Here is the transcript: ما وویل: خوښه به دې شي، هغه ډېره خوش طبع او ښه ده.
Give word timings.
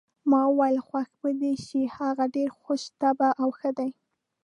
ما 0.29 0.41
وویل: 0.49 0.77
خوښه 0.87 1.15
به 1.21 1.29
دې 1.41 1.53
شي، 1.65 1.81
هغه 1.97 2.25
ډېره 2.35 2.55
خوش 2.61 2.81
طبع 3.01 3.29
او 3.41 3.49
ښه 3.59 3.69
ده. 3.77 3.87